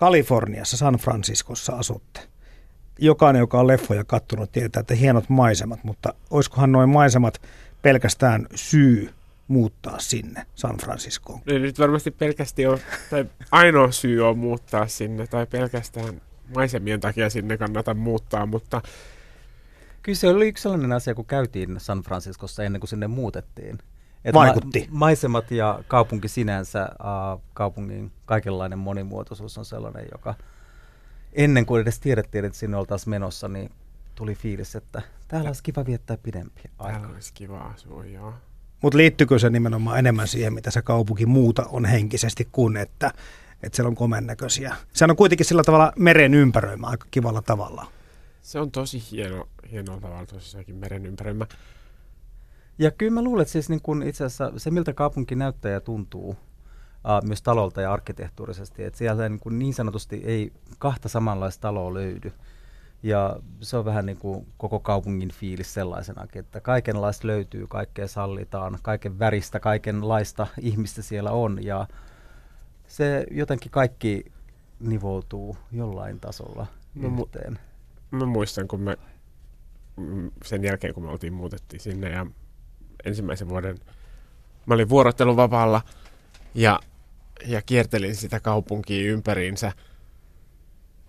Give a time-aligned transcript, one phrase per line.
[0.00, 2.20] Kaliforniassa, San Franciscossa asutte.
[2.98, 7.42] Jokainen, joka on leffoja kattonut, tietää, että hienot maisemat, mutta olisikohan noin maisemat
[7.82, 9.10] pelkästään syy
[9.48, 11.40] muuttaa sinne San Franciscoon?
[11.46, 16.22] Ei nyt varmasti pelkästään ole, tai ainoa syy on muuttaa sinne, tai pelkästään
[16.54, 18.82] maisemien takia sinne kannata muuttaa, mutta
[20.02, 23.78] Kyllä se oli yksi sellainen asia, kun käytiin San Franciscossa ennen kuin sinne muutettiin.
[24.24, 24.80] Et Vaikutti.
[24.90, 30.34] Ma- maisemat ja kaupunki sinänsä, uh, kaupungin kaikenlainen monimuotoisuus on sellainen, joka
[31.32, 33.70] ennen kuin edes tiedettiin, että sinne oltaisiin menossa, niin
[34.14, 36.98] tuli fiilis, että täällä olisi kiva viettää pidempiä aikaa.
[36.98, 38.34] Täällä olisi kiva asua, joo.
[38.82, 43.12] Mutta liittyykö se nimenomaan enemmän siihen, mitä se kaupunki muuta on henkisesti, kuin että,
[43.62, 44.76] että siellä on komen näköisiä?
[44.92, 47.86] Sehän on kuitenkin sillä tavalla meren ympäröimä aika kivalla tavalla.
[48.42, 51.46] Se on tosi hieno, hienolla tavalla tosiaankin meren ympäröimä.
[52.78, 55.80] Ja kyllä mä luulen, että siis niin kun itse asiassa se, miltä kaupunki näyttää ja
[55.80, 56.36] tuntuu, uh,
[57.26, 62.32] myös talolta ja arkkitehtuurisesti, että siellä niin, kuin niin sanotusti ei kahta samanlaista taloa löydy.
[63.02, 68.78] Ja se on vähän niin kuin koko kaupungin fiilis sellaisenakin, että kaikenlaista löytyy, kaikkea sallitaan,
[68.82, 71.64] kaiken väristä, kaikenlaista ihmistä siellä on.
[71.64, 71.86] Ja
[72.86, 74.24] se jotenkin kaikki
[74.80, 77.58] nivoutuu jollain tasolla No, yhteen.
[78.10, 78.98] Mä muistan, kun me
[80.44, 82.26] sen jälkeen, kun me oltiin muutettiin sinne ja
[83.04, 83.78] ensimmäisen vuoden
[84.66, 85.82] mä olin vuorotteluvapaalla
[86.54, 86.80] ja,
[87.46, 89.72] ja kiertelin sitä kaupunkia ympäriinsä,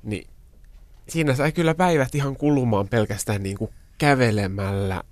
[0.04, 0.28] niin
[1.08, 5.04] siinä sai kyllä päivät ihan kulumaan pelkästään niin kuin kävelemällä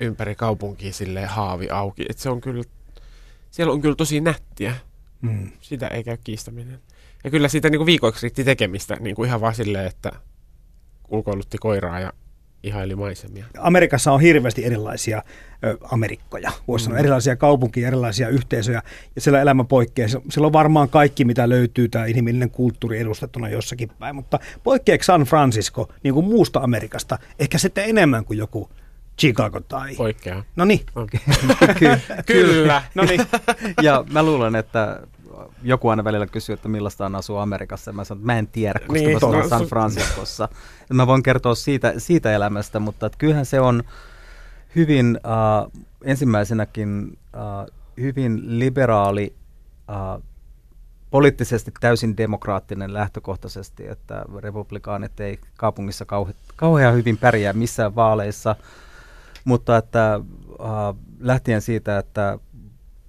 [0.00, 2.06] ympäri kaupunkia sille haavi auki.
[2.08, 2.64] Et se on kyllä,
[3.50, 4.76] siellä on kyllä tosi nättiä.
[5.20, 5.50] Mm.
[5.60, 6.80] Sitä ei käy kiistäminen.
[7.24, 10.12] Ja kyllä siitä niin kuin viikoiksi riitti tekemistä niin kuin ihan vaan silleen, että
[11.08, 12.12] ulkoilutti koiraa ja
[12.66, 13.44] ihaili maisemia.
[13.58, 15.22] Amerikassa on hirveästi erilaisia
[15.64, 18.82] ö, Amerikkoja, voisi sanoa, erilaisia kaupunkia, erilaisia yhteisöjä,
[19.14, 20.08] ja siellä elämä poikkeaa.
[20.08, 25.04] Se- Siellä on varmaan kaikki, mitä löytyy, tämä inhimillinen kulttuuri edustettuna jossakin päin, mutta poikkeako
[25.04, 28.70] San Francisco niin kuin muusta Amerikasta, ehkä sitten enemmän kuin joku
[29.20, 29.94] Chicago tai...
[29.94, 30.44] Poikkeaa.
[30.56, 30.80] No niin,
[31.78, 32.00] Ky-
[32.32, 32.82] Kyllä.
[32.94, 33.20] no niin.
[33.82, 35.00] ja mä luulen, että
[35.62, 37.88] joku aina välillä kysyy, että millaista on asua Amerikassa.
[37.88, 40.48] Ja mä sanon, että mä en tiedä, koska Niin, mä no, San Franciscossa.
[40.92, 43.82] mä voin kertoa siitä, siitä elämästä, mutta että kyllähän se on
[44.76, 47.66] hyvin äh, ensimmäisenäkin äh,
[48.00, 49.34] hyvin liberaali,
[49.90, 50.22] äh,
[51.10, 58.56] poliittisesti täysin demokraattinen lähtökohtaisesti, että republikaanit ei kaupungissa kauhe, kauhean hyvin pärjää missään vaaleissa,
[59.44, 60.20] mutta että äh,
[61.20, 62.38] lähtien siitä, että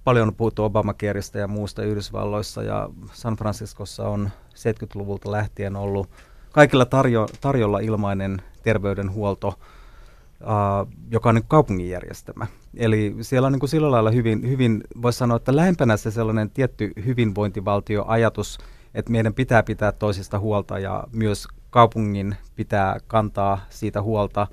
[0.08, 6.08] paljon on puhuttu Obamakerista ja muusta Yhdysvalloissa ja San Franciscossa on 70-luvulta lähtien ollut
[6.52, 12.46] kaikilla tarjo, tarjolla ilmainen terveydenhuolto, uh, joka on niin kaupungin järjestämä.
[12.76, 16.50] Eli siellä on niin kuin sillä lailla hyvin, hyvin voisi sanoa, että lähempänä se sellainen
[16.50, 18.58] tietty hyvinvointivaltioajatus,
[18.94, 24.46] että meidän pitää pitää toisista huolta ja myös kaupungin pitää kantaa siitä huolta.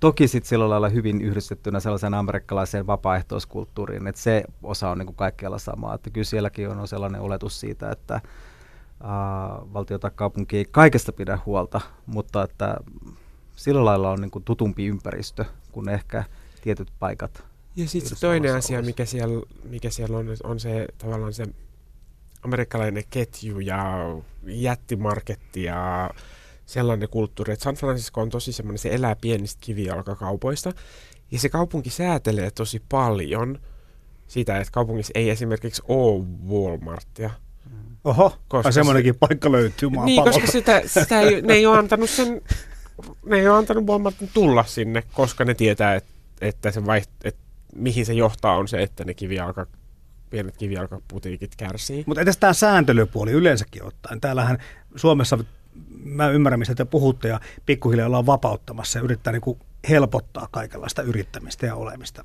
[0.00, 5.16] Toki sitten sillä lailla hyvin yhdistettynä sellaiseen amerikkalaiseen vapaaehtoiskulttuuriin, että se osa on niin kuin
[5.16, 5.94] kaikkialla samaa.
[5.94, 8.20] Että kyllä sielläkin on sellainen oletus siitä, että
[9.00, 12.76] uh, valtio tai kaupunki ei kaikesta pidä huolta, mutta että
[13.56, 16.24] sillä lailla on niin kuin tutumpi ympäristö kuin ehkä
[16.62, 17.32] tietyt paikat.
[17.76, 18.90] Ja sitten Yhdysvalloissa toinen asia, olisi.
[18.90, 21.44] mikä siellä, mikä siellä on, on se tavallaan se
[22.42, 23.96] amerikkalainen ketju ja
[24.44, 26.10] jättimarketti ja
[26.68, 30.72] sellainen kulttuuri, että San Francisco on tosi semmoinen, se elää pienistä kivijalkakaupoista
[31.30, 33.58] ja se kaupunki säätelee tosi paljon
[34.26, 37.30] sitä, että kaupungissa ei esimerkiksi ole Walmartia.
[38.04, 40.30] Oho, Koska semmoinenkin paikka löytyy Niin, maapallolta.
[40.30, 42.40] koska sitä, sitä ei, ne ei ole antanut sen,
[43.26, 47.40] ne ei ole antanut Walmartin tulla sinne, koska ne tietää, että, että se vaiht, että
[47.74, 49.66] mihin se johtaa on se, että ne kivijalka,
[50.30, 52.04] pienet kivijalkaputiikit kärsii.
[52.06, 54.20] Mutta edes tämä sääntelypuoli yleensäkin ottaen.
[54.20, 54.58] Täällähän
[54.96, 55.38] Suomessa,
[56.04, 59.58] mä ymmärrän mistä te puhutte, ja pikkuhiljaa ollaan vapauttamassa ja yrittää niinku
[59.88, 62.24] helpottaa kaikenlaista yrittämistä ja olemista.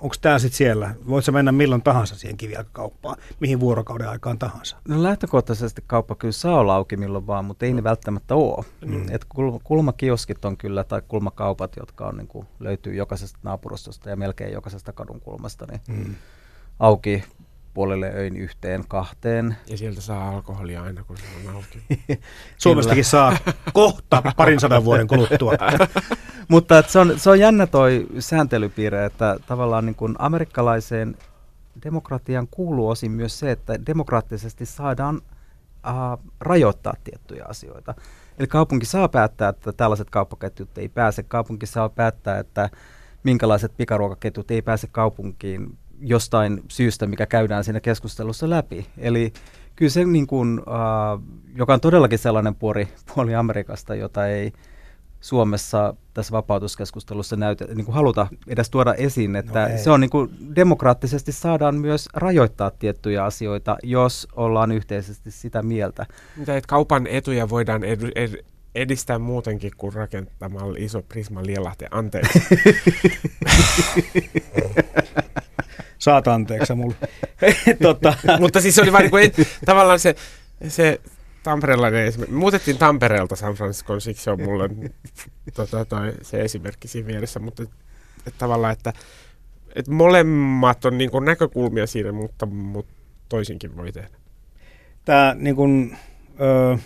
[0.00, 0.94] Onko tämä sitten siellä?
[1.08, 4.76] Voit sä mennä milloin tahansa siihen kivijalkakauppaan, mihin vuorokauden aikaan tahansa?
[4.88, 8.64] No lähtökohtaisesti kauppa kyllä saa olla auki milloin vaan, mutta ei ne välttämättä ole.
[8.86, 8.94] Mm.
[8.94, 9.06] Mm.
[9.10, 14.16] Et kul- kulmakioskit on kyllä, tai kulmakaupat, jotka on, niin kuin, löytyy jokaisesta naapurustosta ja
[14.16, 16.14] melkein jokaisesta kadun kulmasta, niin Mm.
[16.78, 17.24] auki
[17.74, 19.56] puolelle öin yhteen, kahteen.
[19.66, 21.82] Ja sieltä saa alkoholia aina, kun se on auki.
[22.56, 23.36] Suomestakin saa
[23.72, 25.52] kohta parin sadan vuoden kuluttua.
[26.48, 31.16] Mutta et se, on, se on jännä toi sääntelypiirre, että tavallaan niin kuin amerikkalaiseen
[31.84, 35.20] demokratiaan kuuluu osin myös se, että demokraattisesti saadaan
[35.86, 35.94] äh,
[36.40, 37.94] rajoittaa tiettyjä asioita.
[38.38, 41.22] Eli kaupunki saa päättää, että tällaiset kauppaketjut ei pääse.
[41.22, 42.70] Kaupunki saa päättää, että
[43.22, 48.86] minkälaiset pikaruokaketjut ei pääse kaupunkiin jostain syystä, mikä käydään siinä keskustelussa läpi.
[48.98, 49.32] Eli
[49.76, 51.22] kyllä se niin kuin, äh,
[51.54, 54.52] joka on todellakin sellainen puoli, puoli Amerikasta, jota ei
[55.20, 60.10] Suomessa tässä vapautuskeskustelussa näytä, niin kuin haluta edes tuoda esiin, että no se on niin
[60.10, 66.06] kuin, demokraattisesti saadaan myös rajoittaa tiettyjä asioita, jos ollaan yhteisesti sitä mieltä.
[66.36, 68.44] Mitä, että kaupan etuja voidaan edu, ed,
[68.74, 71.84] edistää muutenkin kuin rakentamalla iso Prisma Lielahti.
[71.90, 72.42] Anteeksi.
[76.04, 76.94] Saat anteeksi mulle.
[77.82, 78.14] tota.
[78.40, 80.14] Mutta siis se oli vain niin kuin, tavallaan se,
[80.68, 81.00] se
[81.42, 82.34] tamperelainen esimerkki.
[82.34, 84.68] Muutettiin Tampereelta San Franciscoon, siksi on mulle
[85.54, 87.70] tota, toi, se esimerkki siinä vieressä, mutta et,
[88.26, 88.92] et tavallaan, että
[89.74, 92.94] et molemmat on niin kuin näkökulmia siinä, mutta, mutta
[93.28, 94.16] toisinkin voi tehdä.
[95.04, 95.96] Tämä niin kuin,
[96.40, 96.78] ö,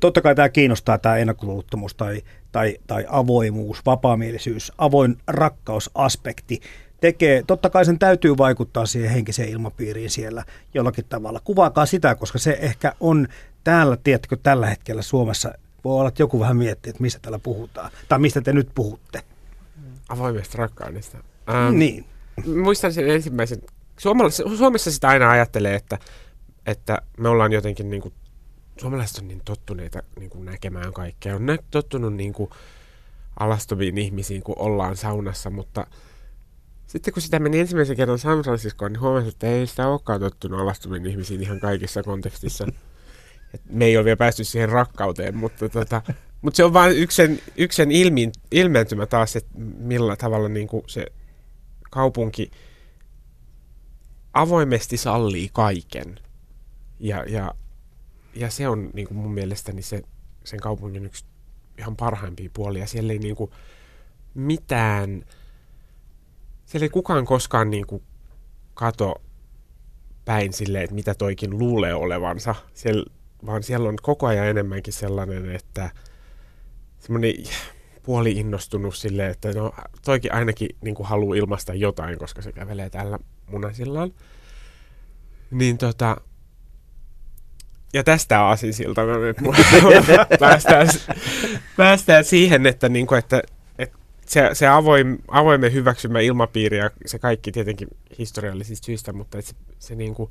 [0.00, 2.22] totta kai tämä kiinnostaa tämä ennakkoluulottomuus tai,
[2.52, 6.60] tai, tai avoimuus, vapaamielisyys, avoin rakkausaspekti
[7.00, 10.44] tekee, totta kai sen täytyy vaikuttaa siihen henkiseen ilmapiiriin siellä
[10.74, 11.40] jollakin tavalla.
[11.44, 13.28] Kuvaakaa sitä, koska se ehkä on
[13.64, 15.52] täällä, tiedätkö, tällä hetkellä Suomessa,
[15.84, 19.22] voi olla, että joku vähän miettii, että mistä täällä puhutaan, tai mistä te nyt puhutte.
[20.08, 21.18] Avoimesta rakkaudesta.
[21.48, 22.04] Ähm, niin.
[22.62, 23.62] Muistan sen ensimmäisen,
[24.56, 25.98] Suomessa sitä aina ajattelee, että,
[26.66, 28.14] että me ollaan jotenkin niin kuin,
[28.80, 31.36] suomalaiset on niin tottuneita niin kuin näkemään kaikkea.
[31.36, 32.50] On tottunut niin kuin
[33.40, 35.86] alastomiin ihmisiin, kun ollaan saunassa, mutta
[36.96, 40.60] sitten kun sitä meni ensimmäisen kerran San Franciscoon, niin huomasin, että ei sitä olekaan tottunut
[40.60, 42.66] alastomiin ihmisiin ihan kaikissa kontekstissa.
[43.54, 46.02] Et me ei ole vielä päästy siihen rakkauteen, mutta, tota,
[46.42, 50.68] mutta se on vain yksi sen, yksi sen ilmin, ilmentymä taas, että millä tavalla niin
[50.68, 51.06] kuin se
[51.90, 52.50] kaupunki
[54.32, 56.20] avoimesti sallii kaiken.
[57.00, 57.54] Ja, ja,
[58.34, 60.02] ja se on niin kuin mun mielestäni se,
[60.44, 61.24] sen kaupungin yksi
[61.78, 62.86] ihan parhaimpia puolia.
[62.86, 63.50] Siellä ei niin kuin
[64.34, 65.24] mitään,
[66.66, 68.02] siellä ei kukaan koskaan niin kuin
[68.74, 69.22] kato
[70.24, 72.54] päin silleen, että mitä toikin luulee olevansa.
[72.74, 73.04] Siellä
[73.46, 75.90] vaan siellä on koko ajan enemmänkin sellainen, että
[76.98, 77.34] semmoinen
[78.02, 79.72] puoli innostunut silleen, että no
[80.04, 83.18] toikin ainakin niin kuin haluaa ilmaista jotain, koska se kävelee täällä
[83.50, 84.12] munasillaan.
[85.50, 86.16] Niin tota,
[87.92, 89.36] ja tästä aasinsilta me nyt
[90.40, 90.88] päästään,
[91.76, 93.42] päästään siihen, että, niin kuin, että
[94.26, 97.88] se, se avoim, avoimen hyväksymä ilmapiiri ja se kaikki tietenkin
[98.18, 100.30] historiallisista syistä, mutta se, se niin kuin,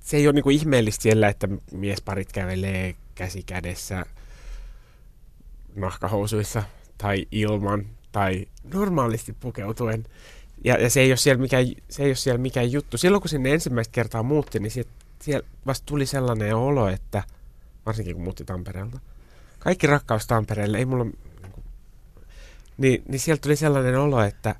[0.00, 4.06] se ei ole niinku ihmeellistä siellä, että miesparit kävelee käsi kädessä
[5.74, 6.62] nahkahousuissa
[6.98, 10.04] tai ilman tai normaalisti pukeutuen.
[10.64, 12.98] Ja, ja se, ei ole siellä mikään, se ei ole siellä mikään juttu.
[12.98, 14.90] Silloin kun sinne ensimmäistä kertaa muutti, niin siellä,
[15.22, 17.22] siellä vasta tuli sellainen olo, että
[17.86, 18.98] varsinkin kun muutti Tampereelta,
[19.58, 21.06] kaikki rakkaus Tampereelle, ei mulla,
[22.76, 24.54] niin, niin, sieltä tuli sellainen olo, että,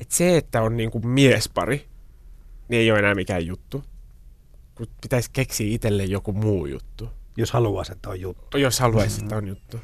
[0.00, 1.88] että se, että on niin kuin miespari,
[2.68, 3.84] niin ei ole enää mikään juttu
[4.80, 7.08] kun pitäisi keksiä itselle joku muu juttu.
[7.36, 8.58] Jos haluaisi, että on juttu.
[8.58, 9.24] Jos haluaisi, mm-hmm.
[9.24, 9.80] että on juttu.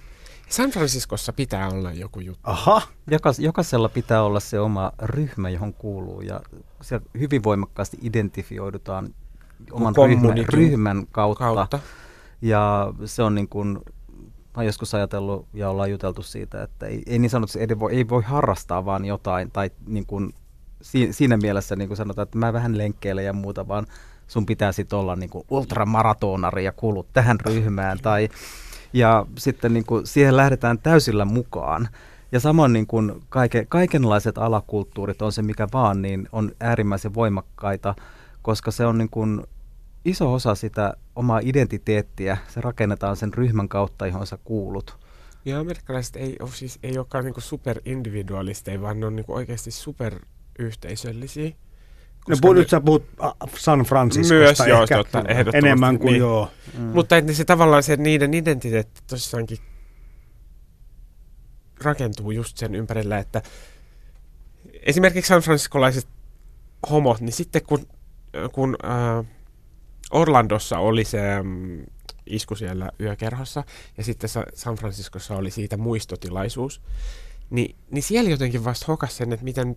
[0.48, 2.40] San Franciscossa pitää olla joku juttu.
[2.42, 2.82] Aha.
[3.10, 6.20] Jokas, jokaisella pitää olla se oma ryhmä, johon kuuluu.
[6.20, 6.40] Ja
[6.80, 9.14] se hyvin voimakkaasti identifioidutaan
[9.70, 11.44] oman ryhmän, ryhmän kautta.
[11.44, 11.78] kautta.
[12.42, 13.78] Ja se on niin kuin,
[14.56, 18.08] mä joskus ajatellut ja ollaan juteltu siitä, että ei, ei niin sanotusti ei voi, ei
[18.08, 19.50] voi harrastaa vaan jotain.
[19.50, 20.34] Tai niin kuin,
[21.10, 23.86] siinä mielessä niin kuin sanotaan, että mä vähän lenkkeilen ja muuta, vaan
[24.26, 27.98] sun pitää sitten olla niin ultramaratonari ja kuulut tähän ryhmään.
[28.02, 28.28] Tai,
[28.92, 31.88] ja sitten niin kuin siihen lähdetään täysillä mukaan.
[32.32, 37.94] Ja samoin niin kuin kaike, kaikenlaiset alakulttuurit on se mikä vaan, niin on äärimmäisen voimakkaita,
[38.42, 39.46] koska se on niin kuin
[40.06, 42.36] iso osa sitä omaa identiteettiä.
[42.48, 44.98] Se rakennetaan sen ryhmän kautta, johon sä kuulut.
[45.44, 51.50] Ja amerikkalaiset ei, ole, siis, ei olekaan niin superindividualisteja, vaan ne on niin oikeasti superyhteisöllisiä.
[52.28, 53.04] No puhut, nyt sä puhut
[53.58, 56.20] San Franciscosta Myös, ehkä joo, totta, enemmän kuin niin.
[56.20, 56.50] joo.
[56.78, 56.84] Mm.
[56.84, 59.58] Mutta että se tavallaan se niiden identiteetti tosissaankin
[61.84, 63.42] rakentuu just sen ympärillä, että
[64.82, 66.08] esimerkiksi San Franciscolaiset
[66.90, 67.86] homot, niin sitten kun,
[68.52, 69.35] kun äh,
[70.10, 71.80] Orlandossa oli se ähm,
[72.26, 73.64] isku siellä yökerhossa
[73.96, 76.82] ja sitten San Franciscossa oli siitä muistotilaisuus,
[77.50, 79.76] niin, niin siellä jotenkin vasta hokas sen, että miten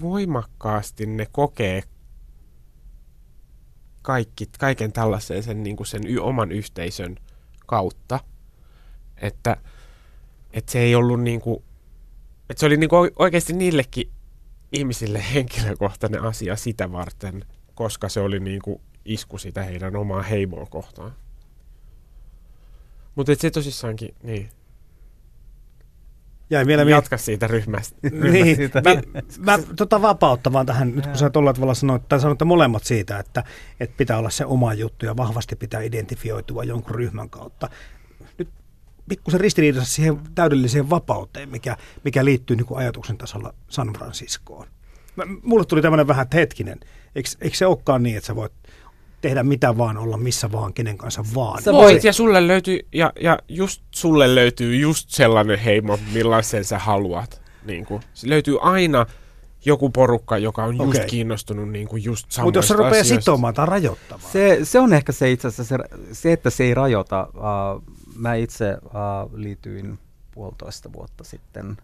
[0.00, 1.82] voimakkaasti ne kokee
[4.02, 7.16] kaikki, kaiken tällaisen sen, niin kuin sen y- oman yhteisön
[7.66, 8.20] kautta.
[9.16, 9.56] Että,
[10.52, 11.62] että se ei ollut niin kuin,
[12.50, 14.10] että se oli niin kuin oikeasti niillekin
[14.72, 20.66] ihmisille henkilökohtainen asia sitä varten, koska se oli niin kuin isku sitä heidän omaa heimoa
[20.66, 21.12] kohtaan.
[23.14, 24.48] Mutta se tosissaankin, niin.
[26.50, 27.96] Jäi vielä jatka siitä ryhmästä.
[28.32, 28.82] niin, siitä.
[28.82, 29.02] mä,
[29.38, 33.44] mä tota vapauttamaan tähän, nyt kun sä tuolla tavalla sanoit, tai sanoitte molemmat siitä, että,
[33.80, 37.68] että pitää olla se oma juttu ja vahvasti pitää identifioitua jonkun ryhmän kautta.
[38.38, 38.48] Nyt
[39.08, 44.66] pikkusen ristiriidassa siihen täydelliseen vapauteen, mikä, mikä liittyy niin kuin ajatuksen tasolla San Franciscoon.
[45.16, 46.80] Mä, mulle tuli tämmöinen vähän, että hetkinen,
[47.14, 48.52] eikö, eikö se olekaan niin, että sä voit
[49.26, 51.62] tehdä mitä vaan, olla missä vaan, kenen kanssa vaan.
[51.62, 56.78] Sä voit ja sulle löytyy, ja, ja just sulle löytyy just sellainen heimo, millaisen sä
[56.78, 57.42] haluat.
[57.64, 59.06] Niin kuin, se löytyy aina
[59.64, 61.06] joku porukka, joka on just okay.
[61.06, 64.32] kiinnostunut niin kuin just samoista Mutta jos se rupeaa sitomaan tai rajoittamaan.
[64.32, 67.28] Se, se on ehkä se itse asiassa, se, se että se ei rajoita.
[67.34, 67.82] Uh,
[68.16, 69.98] mä itse uh, liityin
[70.30, 71.76] puolitoista vuotta sitten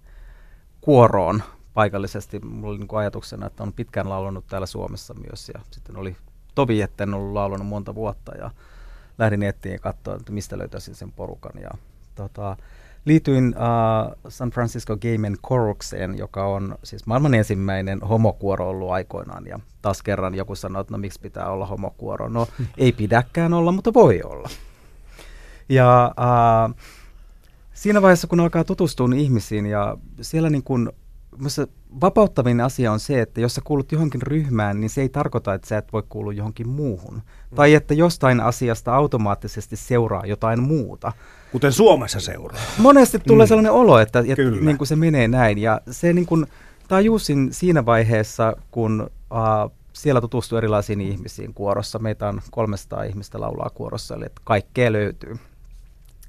[0.80, 1.42] kuoroon
[1.74, 2.40] paikallisesti.
[2.40, 6.16] Mulla oli niin ajatuksena, että on pitkään laulunut täällä Suomessa myös ja sitten oli
[6.54, 8.50] tovi, että en ollut laulanut monta vuotta ja
[9.18, 11.62] lähdin nettiin ja katsoa, että mistä löytäisin sen porukan.
[11.62, 11.70] Ja,
[12.14, 12.56] tota,
[13.04, 19.46] liityin uh, San Francisco Game and Chorukseen, joka on siis maailman ensimmäinen homokuoro ollut aikoinaan.
[19.46, 22.28] Ja taas kerran joku sanoi, että no miksi pitää olla homokuoro.
[22.28, 22.46] No
[22.78, 24.48] ei pidäkään olla, mutta voi olla.
[25.68, 26.74] Ja uh,
[27.72, 30.92] siinä vaiheessa, kun alkaa tutustua ihmisiin ja siellä niin kun
[31.36, 31.66] Minusta
[32.00, 35.68] vapauttavin asia on se, että jos sä kuulut johonkin ryhmään, niin se ei tarkoita, että
[35.68, 37.14] sä et voi kuulua johonkin muuhun.
[37.14, 37.54] Mm.
[37.54, 41.12] Tai että jostain asiasta automaattisesti seuraa jotain muuta.
[41.52, 42.60] Kuten Suomessa seuraa.
[42.78, 43.48] Monesti tulee mm.
[43.48, 45.58] sellainen olo, että, että niin kuin se menee näin.
[45.58, 46.46] Ja se niin kuin,
[46.88, 51.98] tajusin siinä vaiheessa, kun uh, siellä tutustuu erilaisiin ihmisiin kuorossa.
[51.98, 55.36] Meitä on 300 ihmistä laulaa kuorossa, eli että kaikkea löytyy.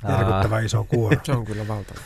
[0.09, 1.17] Järkyttävä uh, iso kuoro.
[1.23, 1.99] se on kyllä valtava.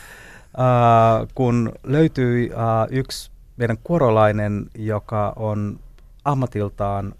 [0.57, 5.79] Uh, kun löytyi uh, yksi meidän kuorolainen, joka on
[6.25, 7.13] ammatiltaan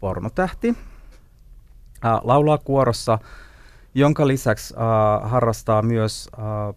[0.00, 0.76] pornotähti, uh,
[2.22, 3.18] laulaa kuorossa,
[3.94, 6.74] jonka lisäksi uh, harrastaa myös uh,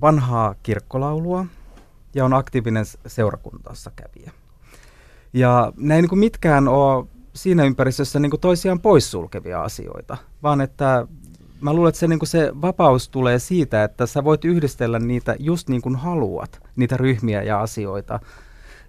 [0.00, 1.46] vanhaa kirkkolaulua
[2.14, 4.32] ja on aktiivinen seurakuntassa kävijä.
[5.32, 11.06] Ja näin niin kuin mitkään ole siinä ympäristössä niin toisiaan poissulkevia asioita, vaan että
[11.60, 15.68] mä luulen, että se, niin se vapaus tulee siitä, että sä voit yhdistellä niitä just
[15.68, 18.20] niin kuin haluat, niitä ryhmiä ja asioita.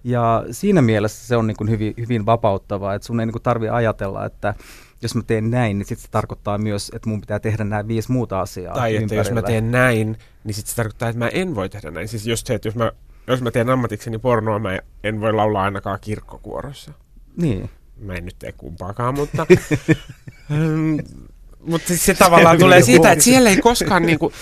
[0.04, 3.70] Ja siinä mielessä se on niin kuin hyvin, hyvin vapauttavaa, että sun ei niin tarvitse
[3.70, 4.54] ajatella, että
[5.02, 8.12] jos mä teen näin, niin sitten se tarkoittaa myös, että mun pitää tehdä nämä viisi
[8.12, 11.54] muuta asiaa Tai että jos mä teen näin, niin sitten se tarkoittaa, että mä en
[11.54, 12.08] voi tehdä näin.
[12.08, 12.92] Siis just se, että jos mä,
[13.26, 16.92] jos mä teen ammatikseni pornoa, mä en voi laulaa ainakaan kirkkokuorossa.
[17.36, 17.70] Niin.
[17.96, 19.46] Mä en nyt tee kumpaakaan, mutta...
[21.60, 24.32] Mutta siis se tavallaan tulee siitä, että siellä ei koskaan niinku,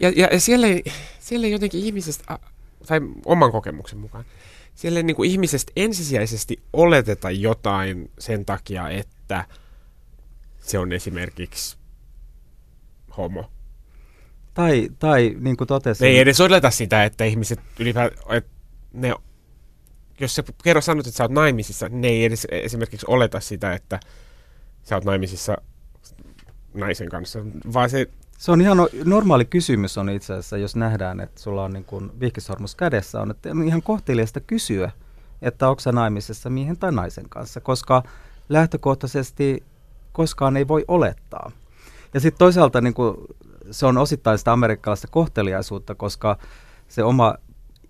[0.00, 0.84] ja, ja, ja siellä, ei,
[1.20, 2.38] siellä ei jotenkin ihmisestä,
[2.86, 4.24] tai oman kokemuksen mukaan,
[4.74, 9.44] siellä ei niinku ihmisestä ensisijaisesti oleteta jotain sen takia, että
[10.60, 11.76] se on esimerkiksi
[13.16, 13.50] homo.
[14.54, 16.04] Tai, tai niin kuin totesin...
[16.04, 18.50] Ne ei edes oleta sitä, että ihmiset ylipäätään, että
[18.92, 19.14] ne,
[20.20, 24.00] jos sä kerro sanot, että sä oot naimisissa, ne ei edes esimerkiksi oleta sitä, että
[24.82, 25.56] sä oot naimisissa
[26.76, 27.38] naisen kanssa,
[27.72, 28.06] vaan se...
[28.38, 31.84] Se on ihan no, normaali kysymys on itse asiassa, jos nähdään, että sulla on niin
[31.84, 34.90] kuin vihkisormus kädessä, on että on ihan kohteliasta kysyä,
[35.42, 38.02] että onko sä naimisessa miehen tai naisen kanssa, koska
[38.48, 39.62] lähtökohtaisesti
[40.12, 41.50] koskaan ei voi olettaa.
[42.14, 43.16] Ja sitten toisaalta niin kuin,
[43.70, 46.38] se on osittain sitä amerikkalaista kohteliaisuutta, koska
[46.88, 47.34] se oma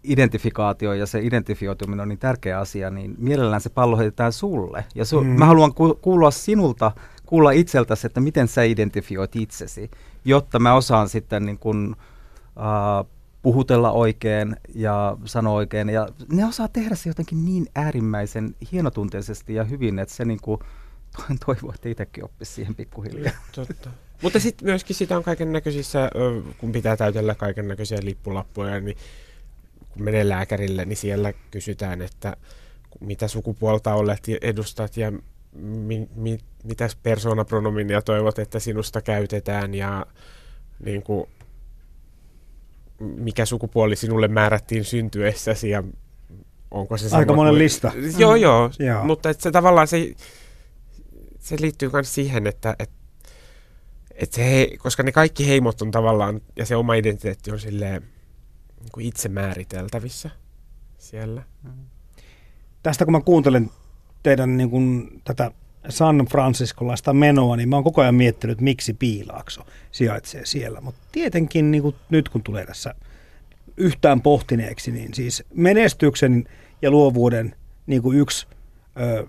[0.05, 4.85] identifikaatio ja se identifioituminen on niin tärkeä asia, niin mielellään se pallo heitetään sulle.
[4.95, 5.27] Ja su- mm.
[5.27, 6.93] mä haluan ku- kuulla sinulta
[7.27, 9.91] kuulla itseltäsi, että miten sä identifioit itsesi,
[10.25, 11.97] jotta mä osaan sitten niin kun,
[12.57, 13.11] uh,
[13.43, 15.89] puhutella oikein ja sanoa oikein.
[15.89, 20.61] Ja ne osaa tehdä se jotenkin niin äärimmäisen hienotunteisesti ja hyvin, että se niin kuin,
[21.47, 23.33] toivoo, että itsekin oppisi siihen pikkuhiljaa.
[23.55, 23.91] Totta.
[24.23, 26.11] Mutta sitten myöskin sitä on kaiken näköisissä,
[26.59, 28.97] kun pitää täytellä kaiken näköisiä lippulappuja, niin
[29.91, 32.37] kun menee lääkärille, niin siellä kysytään, että
[33.01, 35.13] mitä sukupuolta olet edustat ja
[35.59, 40.07] mi, mi, mitä persoonapronominia toivot, että sinusta käytetään ja
[40.85, 41.29] niin kuin,
[43.01, 45.83] mikä sukupuoli sinulle määrättiin syntyessäsi ja
[46.71, 47.93] onko se Aika monen kuin, lista.
[48.19, 48.43] Joo, mm.
[48.43, 49.05] joo, joo.
[49.05, 50.15] mutta että se tavallaan se,
[51.39, 52.91] se liittyy myös siihen, että et,
[54.15, 58.03] et se he, koska ne kaikki heimot on tavallaan, ja se oma identiteetti on silleen
[58.81, 60.31] niin kuin itse määriteltävissä
[60.99, 61.43] siellä.
[61.63, 61.71] Mm.
[62.83, 63.71] Tästä kun mä kuuntelen
[64.27, 65.51] teidän niin kuin, tätä
[65.89, 70.81] San Franciscolaista menoa, niin mä oon koko ajan miettinyt, miksi Piilaakso sijaitsee siellä.
[70.81, 72.95] Mutta tietenkin niin kuin nyt kun tulee tässä
[73.77, 76.45] yhtään pohtineeksi, niin siis menestyksen
[76.83, 77.55] ja luovuuden
[77.87, 78.47] niin kuin yksi
[79.01, 79.27] ö,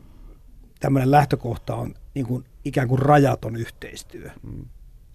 [0.79, 4.29] tämmöinen lähtökohta on niin kuin ikään kuin rajaton yhteistyö.
[4.43, 4.65] Mm.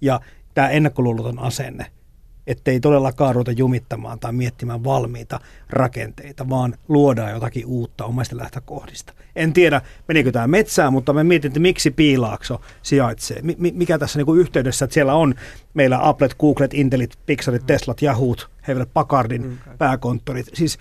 [0.00, 0.20] Ja
[0.54, 1.86] tämä ennakkoluuloton asenne
[2.46, 9.12] ettei todellakaan ruveta jumittamaan tai miettimään valmiita rakenteita, vaan luodaan jotakin uutta omasta lähtökohdista.
[9.36, 13.42] En tiedä, menikö tämä metsään, mutta me mietin, että miksi Piilaakso sijaitsee.
[13.42, 15.34] M- mikä tässä niin kuin yhteydessä, että siellä on
[15.74, 19.58] meillä Applet, Googlet, Intelit, Pixarit, Teslat, Yahoot, Hewlett Packardin mm.
[19.78, 20.50] pääkonttorit.
[20.54, 20.78] Siis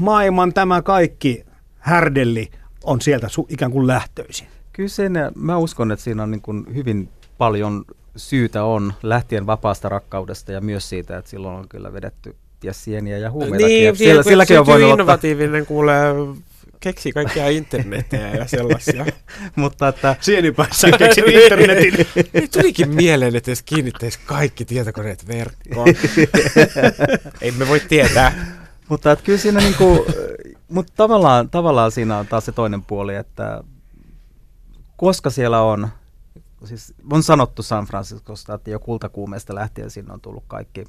[0.00, 1.44] maailman tämä kaikki
[1.78, 2.50] härdelli
[2.84, 4.46] on sieltä su- ikään kuin lähtöisin.
[4.72, 7.84] Kyllä sen, mä uskon, että siinä on niin kuin hyvin paljon
[8.16, 13.18] syytä on lähtien vapaasta rakkaudesta ja myös siitä, että silloin on kyllä vedetty ties sieniä
[13.18, 13.66] ja huumeita.
[13.66, 16.14] Niin, siellä, silläkin on voinut innovatiivinen kuulee
[16.82, 19.06] keksi kaikkia internetiä ja sellaisia.
[19.56, 20.16] Mutta että...
[20.20, 22.06] Sienipäässä keksit internetin.
[22.34, 25.88] Ei tulikin mieleen, että jos kiinnittäisi kaikki tietokoneet verkkoon.
[27.40, 28.32] Ei me voi tietää.
[28.88, 30.06] Mutta että kyllä siinä niinku,
[30.68, 33.64] mutta tavallaan, tavallaan siinä on taas se toinen puoli, että
[34.96, 35.88] koska siellä on
[36.64, 40.84] siis on sanottu San Franciscosta, että jo kultakuumeesta lähtien sinne on tullut kaikki,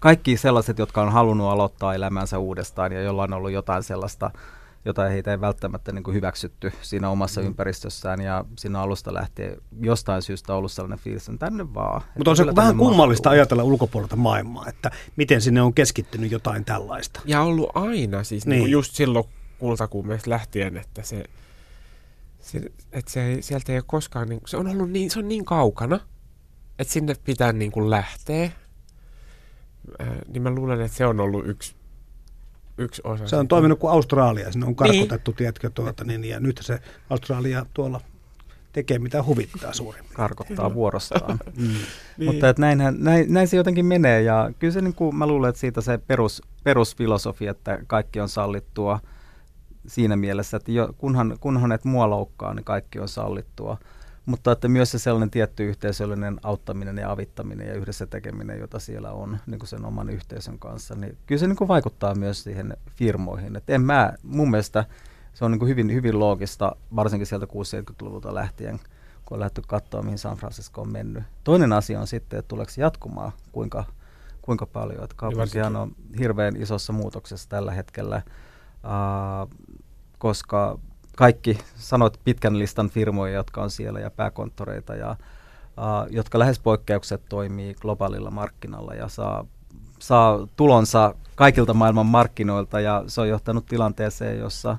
[0.00, 4.30] kaikki sellaiset, jotka on halunnut aloittaa elämänsä uudestaan ja jolla on ollut jotain sellaista,
[4.84, 7.46] jota heitä ei välttämättä niin kuin hyväksytty siinä omassa mm.
[7.46, 12.02] ympäristössään ja siinä alusta lähtien jostain syystä ollut sellainen fiilis, että tänne vaan.
[12.16, 13.38] Mutta on se vähän kummallista mahtuu.
[13.38, 17.20] ajatella ulkopuolelta maailmaa, että miten sinne on keskittynyt jotain tällaista.
[17.24, 18.58] Ja ollut aina, siis niin.
[18.58, 19.24] Niin just silloin
[19.58, 21.24] kultakuumeesta lähtien, että se
[22.50, 22.60] se,
[22.92, 26.00] että se, sieltä ei ole koskaan, niin, se on ollut niin, se on niin kaukana,
[26.78, 28.50] että sinne pitää niin kuin lähteä.
[30.00, 31.74] Äh, niin mä luulen, että se on ollut yksi,
[32.78, 33.26] yksi osa.
[33.26, 33.48] Se on sitä.
[33.48, 35.36] toiminut kuin Australia, sinne on karkotettu, niin.
[35.36, 36.80] tiedätkö, tuota, niin, ja nyt se
[37.10, 38.00] Australia tuolla
[38.72, 40.04] tekee mitä huvittaa suurin.
[40.12, 41.38] Karkottaa vuorostaan.
[41.56, 41.66] mm.
[41.66, 41.84] niin.
[42.24, 45.48] Mutta että näinhän, näin, näin se jotenkin menee ja kyllä se niin kuin, mä luulen,
[45.48, 49.00] että siitä se perus, perusfilosofia, että kaikki on sallittua–
[49.86, 53.76] siinä mielessä, että jo, kunhan, kunhan et mua loukkaa, niin kaikki on sallittua.
[54.26, 59.12] Mutta että myös se sellainen tietty yhteisöllinen auttaminen ja avittaminen ja yhdessä tekeminen, jota siellä
[59.12, 62.76] on niin kuin sen oman yhteisön kanssa, niin kyllä se niin kuin vaikuttaa myös siihen
[62.90, 63.56] firmoihin.
[63.56, 64.84] Et en mä, mun mielestä
[65.34, 68.80] se on niin kuin hyvin, hyvin loogista, varsinkin sieltä 60-70-luvulta lähtien,
[69.24, 71.24] kun on lähdetty katsoa, mihin San Francisco on mennyt.
[71.44, 73.84] Toinen asia on sitten, että tuleeko jatkumaan, kuinka,
[74.42, 75.04] kuinka paljon.
[75.04, 78.22] Että kaupunkihan on hirveän isossa muutoksessa tällä hetkellä.
[78.84, 79.50] Uh,
[80.20, 80.78] koska
[81.16, 87.22] kaikki sanot pitkän listan firmoja, jotka on siellä ja pääkonttoreita ja uh, jotka lähes poikkeukset
[87.28, 89.46] toimii globaalilla markkinalla ja saa,
[89.98, 94.76] saa tulonsa kaikilta maailman markkinoilta ja se on johtanut tilanteeseen, jossa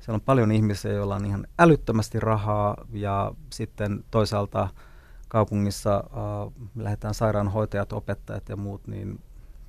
[0.00, 4.68] siellä on paljon ihmisiä, joilla on ihan älyttömästi rahaa ja sitten toisaalta
[5.28, 9.20] kaupungissa uh, lähdetään sairaanhoitajat, opettajat ja muut, niin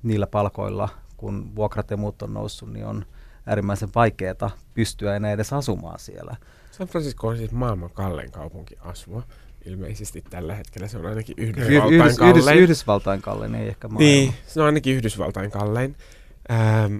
[0.02, 3.04] niillä palkoilla, kun vuokrat ja muut on noussut, niin on
[3.46, 6.36] äärimmäisen vaikeaa pystyä enää edes asumaan siellä.
[6.70, 9.22] San Francisco on siis maailman kallein kaupunki asua.
[9.64, 12.36] Ilmeisesti tällä hetkellä se on ainakin Yhdysvaltain Yhdys, kallein.
[12.36, 14.06] Yhdys, Yhdysvaltain kallein, ei ehkä maailman.
[14.06, 15.96] Niin, se on ainakin Yhdysvaltain kallein.
[16.50, 16.96] Ähm,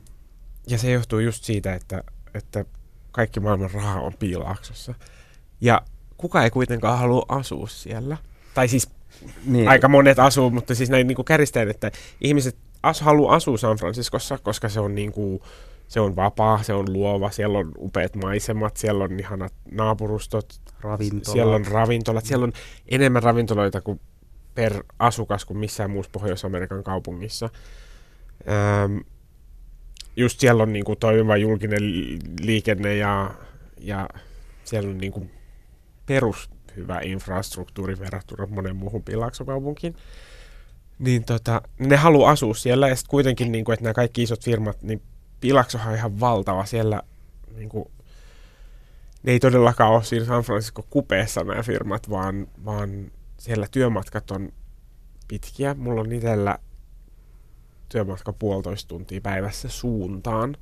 [0.66, 2.04] ja se johtuu just siitä, että,
[2.35, 2.64] että
[3.12, 4.94] kaikki maailman raha on piilaaksossa.
[5.61, 5.82] Ja
[6.16, 8.16] kuka ei kuitenkaan halua asua siellä.
[8.54, 8.88] Tai siis
[9.44, 9.68] niin.
[9.68, 14.38] aika monet asuu, mutta siis näin niin kärjistäen, että ihmiset as, haluaa asua San Franciscossa,
[14.38, 15.40] koska se on niin kuin,
[15.88, 21.25] se on vapaa, se on luova, siellä on upeat maisemat, siellä on ihanat naapurustot, ravintolat.
[21.25, 22.53] siellä on ravintolat, siellä on
[22.88, 24.01] enemmän ravintoloita kuin
[24.55, 27.51] per asukas kuin missään muussa Pohjois-Amerikan kaupungissa.
[28.49, 28.99] Ähm,
[30.16, 31.83] just siellä on niinku toimiva julkinen
[32.40, 33.31] liikenne ja,
[33.81, 34.09] ja
[34.64, 35.27] siellä on niinku
[36.07, 39.96] perus hyvä infrastruktuuri verrattuna monen muuhun pilaaksokaupunkiin.
[40.99, 44.83] Niin tota, ne haluaa asua siellä ja sitten kuitenkin, niinku, että nämä kaikki isot firmat,
[44.83, 45.03] niin
[45.40, 46.64] Pilaksohan on ihan valtava.
[46.64, 47.03] Siellä
[47.57, 47.88] niin kuin,
[49.22, 54.53] ne ei todellakaan ole siinä San Francisco kupeessa nämä firmat, vaan, vaan siellä työmatkat on
[55.29, 55.75] pitkiä.
[55.75, 56.59] Mulla on itsellä
[57.88, 60.57] työmatka puolitoista tuntia päivässä suuntaan.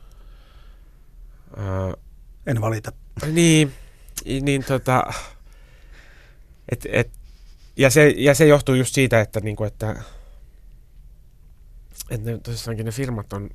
[1.57, 1.95] Ää,
[2.47, 2.93] en valita.
[3.33, 3.73] Niin,
[4.25, 5.13] niin tota,
[6.69, 7.11] et, et,
[7.77, 10.03] ja, se, ja se johtuu just siitä, että, niinku, että,
[12.11, 13.51] että ne, tosissaankin ne firmat on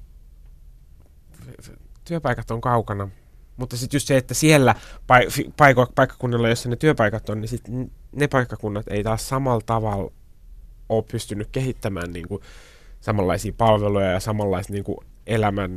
[2.06, 3.10] työpaikat on kaukana,
[3.58, 4.76] mutta sitten just se, että siellä
[5.58, 7.64] paiko, paikkakunnilla, jossa ne työpaikat on, niin sit
[8.16, 10.12] ne paikkakunnat ei taas samalla tavalla
[10.90, 12.42] ole pystynyt kehittämään niin kuin
[13.02, 14.84] samanlaisia palveluja ja samanlaista niin
[15.28, 15.72] elämän,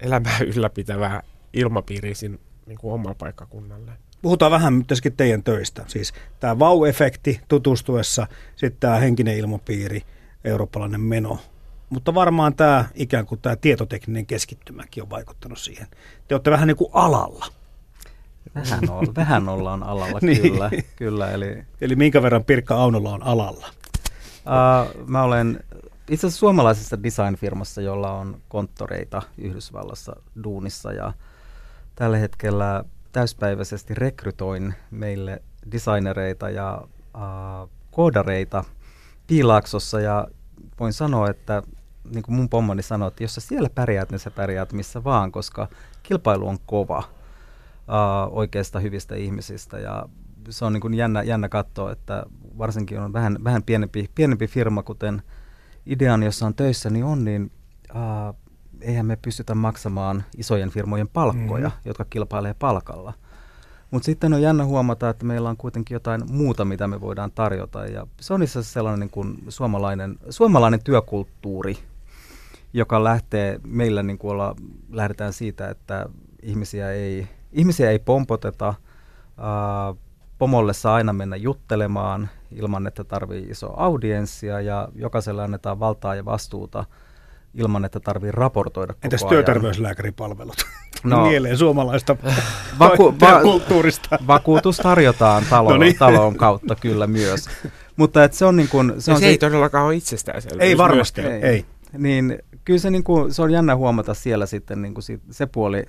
[0.00, 3.92] elämää ylläpitävää ilmapiiriä siinä niin kuin omalla paikkakunnalle.
[4.22, 5.84] Puhutaan vähän myöskin teidän töistä.
[5.86, 10.02] Siis tämä vau-efekti tutustuessa, sitten tämä henkinen ilmapiiri,
[10.44, 11.38] eurooppalainen meno,
[11.90, 15.86] mutta varmaan tämä ikään kuin tämä tietotekninen keskittymäkin on vaikuttanut siihen.
[16.28, 17.46] Te olette vähän niin kuin alalla.
[18.54, 20.42] Vähän, on, vähän ollaan alalla, niin.
[20.42, 20.70] kyllä.
[20.96, 21.64] kyllä eli...
[21.80, 23.66] eli minkä verran Pirkka Aunola on alalla?
[24.46, 25.64] Uh, mä olen
[26.10, 31.12] itse asiassa suomalaisessa design-firmassa, jolla on konttoreita Yhdysvallassa duunissa ja
[31.94, 36.82] tällä hetkellä täyspäiväisesti rekrytoin meille designereita ja
[37.14, 38.64] äh, koodareita
[39.26, 40.28] Piilaaksossa ja
[40.80, 41.62] voin sanoa, että
[42.14, 45.32] niin kuin mun pommoni sanoi, että jos sä siellä pärjäät, niin sä pärjäät missä vaan,
[45.32, 45.68] koska
[46.02, 50.08] kilpailu on kova uh, oikeista hyvistä ihmisistä ja
[50.48, 52.26] se on niin kuin jännä, jännä katsoa, että
[52.58, 55.22] varsinkin on vähän, vähän pienempi, pienempi firma, kuten
[55.86, 57.52] Idean, jossa on töissä, niin on, niin
[57.90, 58.34] uh,
[58.80, 61.82] eihän me pystytä maksamaan isojen firmojen palkkoja, mm-hmm.
[61.84, 63.12] jotka kilpailee palkalla.
[63.90, 67.86] Mutta sitten on jännä huomata, että meillä on kuitenkin jotain muuta, mitä me voidaan tarjota.
[67.86, 71.78] Ja se on itse asiassa sellainen niin kuin suomalainen, suomalainen työkulttuuri,
[72.72, 74.56] joka lähtee, meillä niin kuin olla,
[74.90, 76.06] lähdetään siitä, että
[76.42, 78.74] ihmisiä ei, ihmisiä ei pompoteta,
[79.38, 79.94] ää,
[80.38, 86.24] pomolle saa aina mennä juttelemaan ilman, että tarvii iso audienssia ja jokaiselle annetaan valtaa ja
[86.24, 86.84] vastuuta
[87.54, 89.28] ilman, että tarvii raportoida koko Entäs ajan.
[89.30, 90.56] työterveyslääkäripalvelut?
[91.04, 91.26] No.
[91.28, 92.16] Mieleen suomalaista
[92.78, 94.18] Vaku- va- kulttuurista.
[94.26, 95.96] Vakuutus tarjotaan talon, No niin.
[95.98, 97.48] talon kautta kyllä myös.
[97.96, 100.60] Mutta et se on niin kuin, se Se, on se ei todellakaan ole itsestäänselvyys.
[100.62, 101.44] Ei varmasti, myöskään.
[101.52, 101.64] ei.
[101.98, 102.38] Niin
[102.70, 105.84] kyllä se, niin kuin, se on jännä huomata siellä sitten niin kuin si- se puoli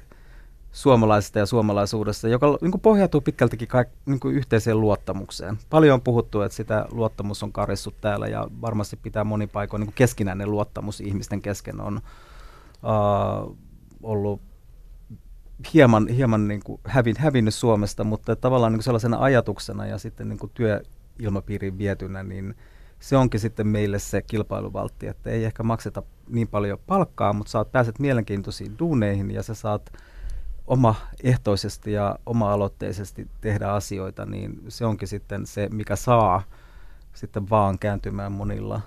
[0.72, 5.58] suomalaisesta ja suomalaisuudesta, joka niin kuin pohjautuu pitkältikin kaik, niin kuin yhteiseen luottamukseen.
[5.70, 9.88] Paljon on puhuttu, että sitä luottamus on karissut täällä ja varmasti pitää monin paikoin niin
[9.88, 12.02] kuin keskinäinen luottamus ihmisten kesken on
[12.84, 13.58] uh,
[14.04, 14.42] ollut
[15.74, 20.30] hieman, hieman niin kuin hävin, hävinnyt Suomesta, mutta tavallaan niin kuin sellaisena ajatuksena ja sitten
[20.30, 22.56] niin kuin työilmapiiriin vietynä, niin
[23.00, 27.72] se onkin sitten meille se kilpailuvaltti, että ei ehkä makseta niin paljon palkkaa, mutta saat
[27.72, 29.94] pääset mielenkiintoisiin duuneihin ja sä saat
[30.68, 36.44] omaehtoisesti ja oma-aloitteisesti tehdä asioita, niin se onkin sitten se, mikä saa
[37.14, 38.82] sitten vaan kääntymään monilla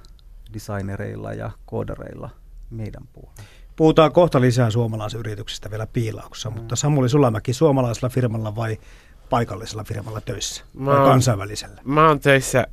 [0.52, 2.30] designereilla ja koodareilla
[2.70, 3.42] meidän puolella.
[3.76, 6.56] Puhutaan kohta lisää suomalaisyrityksistä vielä piilauksessa, mm.
[6.56, 8.78] mutta Samuli Sulamäki suomalaisella firmalla vai
[9.30, 10.64] paikallisella firmalla töissä?
[10.74, 11.80] Mä vai oon- kansainvälisellä?
[11.84, 12.66] Mä oon töissä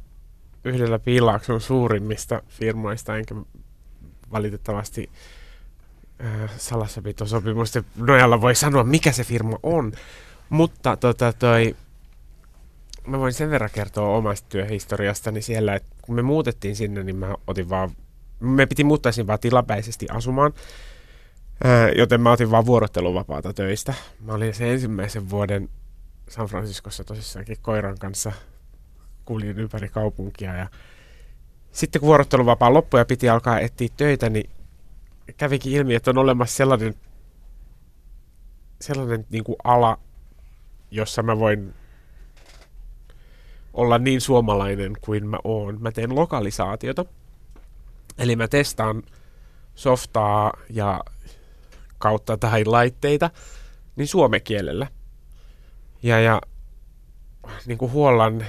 [0.66, 3.36] yhdellä Piilaakson suurimmista firmoista, enkä
[4.32, 5.10] valitettavasti
[6.26, 9.92] äh, salassapitosopimusten nojalla voi sanoa, mikä se firma on.
[10.50, 11.76] Mutta tota, toi,
[13.08, 17.36] mä voin sen verran kertoa omasta työhistoriastani siellä, että kun me muutettiin sinne, niin mä
[17.48, 17.92] otin vaan,
[18.40, 20.54] me piti muuttaa sinne vaan tilapäisesti asumaan,
[21.64, 23.94] ää, joten mä otin vaan vuorotteluvapaata töistä.
[24.20, 25.70] Mä olin sen ensimmäisen vuoden
[26.30, 28.32] San Franciscossa tosissaankin koiran kanssa
[29.26, 30.68] kuljin ympäri kaupunkia ja
[31.72, 34.50] sitten kun vuorotteluvapaan loppui ja piti alkaa etsiä töitä, niin
[35.38, 36.96] kävikin ilmi, että on olemassa sellainen,
[38.82, 40.00] sellainen niin kuin ala,
[40.92, 41.74] jossa mä voin
[43.74, 45.82] olla niin suomalainen kuin mä oon.
[45.82, 47.06] Mä teen lokalisaatiota.
[48.18, 49.04] Eli mä testaan
[49.76, 51.04] softaa ja
[51.98, 53.30] kautta tai laitteita
[53.96, 54.88] niin suomen kielellä.
[56.04, 56.42] Ja, ja
[57.66, 58.46] niin kuin huollan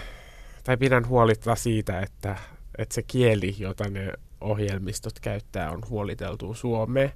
[0.65, 2.37] tai pidän huolita siitä, että,
[2.79, 7.13] että se kieli, jota ne ohjelmistot käyttää, on huoliteltu suomeen.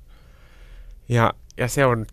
[1.08, 2.06] Ja, ja se on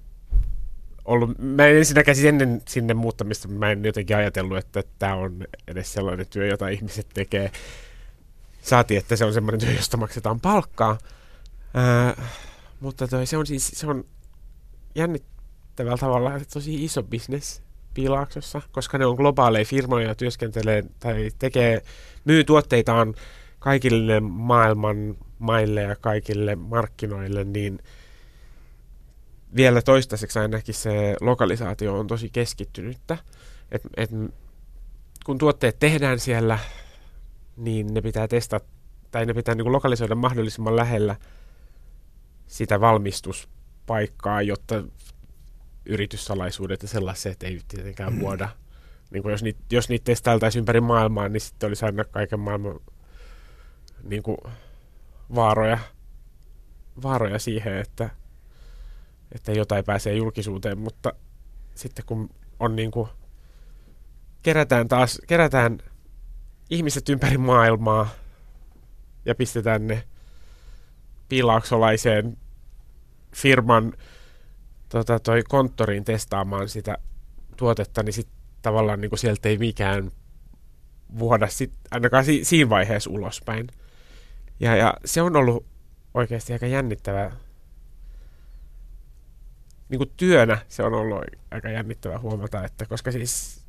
[1.06, 5.46] ollut, mä en ensinnäkään siis ennen sinne muuttamista, mä en jotenkin ajatellut, että tämä on
[5.68, 7.52] edes sellainen työ, jota ihmiset tekee.
[8.62, 10.98] Saati, että se on semmoinen työ, josta maksetaan palkkaa.
[11.74, 12.24] Ää,
[12.80, 14.06] mutta toi, se on siis se on
[14.96, 17.62] jännittävällä tavalla tosi iso bisnes
[17.94, 21.82] Piilaaksossa, koska ne on globaaleja firmoja ja työskentelee tai tekee,
[22.26, 23.14] myy tuotteitaan
[23.60, 27.80] kaikille maailman maille ja kaikille markkinoille, niin
[29.56, 33.18] vielä toistaiseksi ainakin se lokalisaatio on tosi keskittynyttä.
[33.72, 34.10] Et, et,
[35.26, 36.60] kun tuotteet tehdään siellä,
[37.58, 38.66] niin ne pitää testata,
[39.12, 41.16] tai ne pitää niin kuin lokalisoida mahdollisimman lähellä
[42.48, 44.84] sitä valmistuspaikkaa, jotta
[45.86, 48.50] yrityssalaisuudet ja sellaiset ei tietenkään vuoda.
[49.12, 52.80] Niin kuin jos, niitä, jos niitä testailtaisiin ympäri maailmaa, niin sitten olisi aina kaiken maailman
[54.04, 54.38] niin kuin
[55.36, 55.80] vaaroja,
[57.04, 58.10] vaaroja siihen, että,
[59.32, 61.14] että jotain pääsee julkisuuteen, mutta
[61.76, 63.10] sitten kun on niin kuin,
[64.44, 65.80] kerätään taas, kerätään
[66.70, 68.10] ihmiset ympäri maailmaa
[69.26, 70.04] ja pistetään ne
[71.30, 72.38] piilauksolaiseen
[73.36, 73.94] firman
[74.94, 76.98] tota, toi konttoriin testaamaan sitä
[77.58, 80.12] tuotetta, niin sitten tavallaan niin sieltä ei mikään
[81.20, 83.68] vuoda sit, ainakaan si, siinä vaiheessa ulospäin.
[84.60, 85.66] Ja, ja se on ollut
[86.14, 87.32] oikeasti aika jännittävää.
[89.90, 93.63] Niin kuin työnä se on ollut aika jännittävää huomata, että koska siis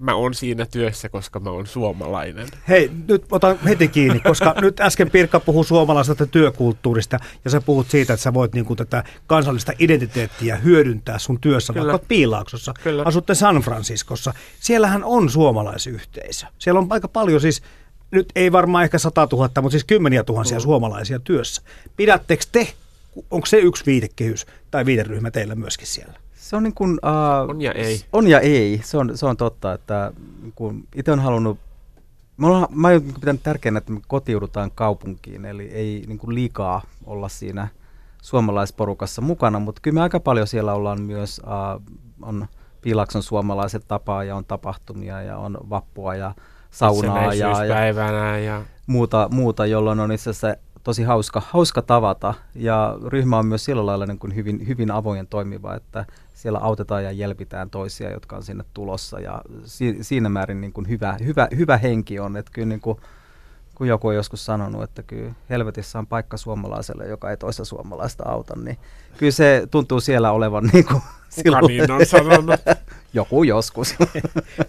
[0.00, 2.46] mä oon siinä työssä, koska mä oon suomalainen.
[2.68, 7.90] Hei, nyt otan heti kiinni, koska nyt äsken Pirkka puhui suomalaisesta työkulttuurista ja sä puhut
[7.90, 11.92] siitä, että sä voit niin kuin tätä kansallista identiteettiä hyödyntää sun työssä, Kyllä.
[11.92, 12.74] vaikka Piilaaksossa.
[12.82, 13.02] Kyllä.
[13.06, 14.34] Asutte San Franciscossa.
[14.60, 16.46] Siellähän on suomalaisyhteisö.
[16.58, 17.62] Siellä on aika paljon siis,
[18.10, 20.62] nyt ei varmaan ehkä 100 000, mutta siis kymmeniä tuhansia Mm.
[20.62, 21.62] suomalaisia työssä.
[21.96, 22.68] Pidättekö te,
[23.30, 26.27] onko se yksi viitekehys tai viiteryhmä teillä myöskin siellä?
[26.48, 28.00] Se on niin kuin, uh, On ja ei.
[28.12, 30.12] On ja ei, se on, se on totta, että
[30.54, 31.58] kun itse on halunnut,
[32.36, 36.82] mä olen, mä oon pitänyt tärkeänä, että me kotiudutaan kaupunkiin, eli ei niin kuin liikaa
[37.06, 37.68] olla siinä
[38.22, 41.82] suomalaisporukassa mukana, mutta kyllä me aika paljon siellä ollaan myös, uh,
[42.22, 42.46] on
[42.80, 46.34] Piilakson suomalaiset tapaa ja on tapahtumia ja on vappua ja
[46.70, 50.56] saunaa ja, ja ja muuta, muuta, jolloin on itse asiassa
[50.88, 52.34] tosi hauska, hauska tavata.
[52.54, 57.04] Ja ryhmä on myös sillä lailla niin kuin hyvin, hyvin avoin toimiva, että siellä autetaan
[57.04, 59.20] ja jelpitään toisia, jotka on sinne tulossa.
[59.20, 62.98] Ja si, siinä määrin niin kuin hyvä, hyvä, hyvä henki on, että kyllä niin kuin,
[63.74, 68.24] kun joku on joskus sanonut, että kyllä helvetissä on paikka suomalaiselle, joka ei toista suomalaista
[68.28, 68.78] auta, niin
[69.18, 71.02] kyllä se tuntuu siellä olevan niin kuin
[71.34, 72.60] kuka niin on sanonut?
[73.12, 73.94] joku joskus.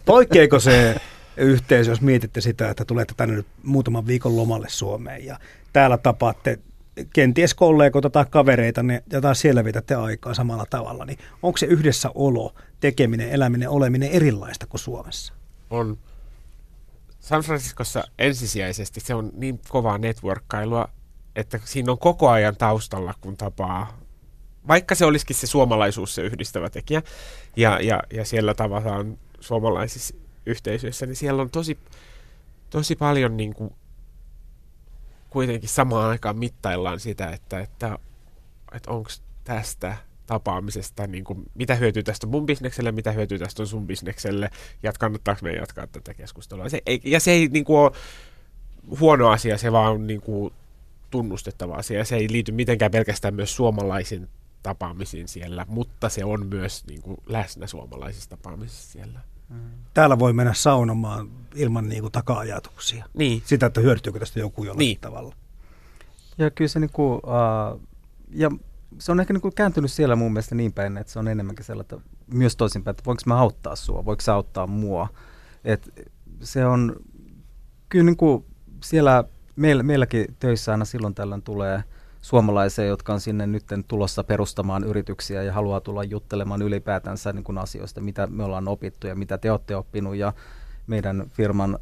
[0.05, 1.01] Poikkeeko se
[1.43, 5.39] yhteisö, jos mietitte sitä, että tulette tänne nyt muutaman viikon lomalle Suomeen ja
[5.73, 6.59] täällä tapaatte
[7.13, 11.65] kenties kollegoita tai kavereita ne, ja taas siellä vietätte aikaa samalla tavalla, niin onko se
[11.65, 15.33] yhdessä olo, tekeminen, eläminen, oleminen erilaista kuin Suomessa?
[15.69, 15.97] on
[17.19, 20.89] San Franciscossa ensisijaisesti se on niin kovaa networkkailua,
[21.35, 23.99] että siinä on koko ajan taustalla, kun tapaa,
[24.67, 27.01] vaikka se olisikin se suomalaisuus se yhdistävä tekijä,
[27.55, 30.15] ja, ja, ja siellä tavataan suomalaisissa
[30.49, 31.77] yhteisöissä, niin siellä on tosi,
[32.69, 33.73] tosi paljon niin kuin,
[35.29, 37.99] kuitenkin samaan aikaan mittaillaan sitä, että, että,
[38.73, 39.09] että onko
[39.43, 44.49] tästä tapaamisesta, niin kuin, mitä hyötyä tästä mun bisnekselle, mitä hyötyä tästä on sun bisnekselle,
[44.83, 46.69] ja kannattaako meidän jatkaa tätä keskustelua.
[46.69, 47.91] Se ei, ja se ei niin kuin, ole
[48.99, 50.53] huono asia, se vaan on niin kuin,
[51.11, 54.29] tunnustettava asia, ja se ei liity mitenkään pelkästään myös suomalaisiin
[54.63, 59.19] tapaamisiin siellä, mutta se on myös niin kuin, läsnä suomalaisissa tapaamisissa siellä.
[59.93, 63.05] Täällä voi mennä saunomaan ilman niin kuin, taka-ajatuksia.
[63.13, 64.99] Niin, Sitä, että hyötyykö tästä joku jollain Niin.
[65.01, 65.35] tavalla.
[66.37, 67.81] Ja kyllä se, niinku, uh,
[68.31, 68.51] ja
[68.99, 72.01] se on ehkä niinku kääntynyt siellä mun mielestä niin päin, että se on enemmänkin sellaista,
[72.33, 75.07] myös toisinpäin, että voinko mä auttaa sua, voiko sä auttaa mua.
[75.63, 75.89] Et
[76.41, 76.95] se on
[77.89, 78.45] kyllä niinku
[78.83, 79.23] siellä
[79.55, 81.83] meillä, meilläkin töissä aina silloin tällöin tulee
[82.21, 87.57] suomalaisia, jotka on sinne nyt tulossa perustamaan yrityksiä ja haluaa tulla juttelemaan ylipäätänsä niin kuin
[87.57, 90.33] asioista, mitä me ollaan opittu ja mitä te olette oppinut ja
[90.87, 91.79] meidän firman